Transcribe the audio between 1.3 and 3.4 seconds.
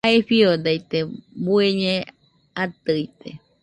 bueñe atɨite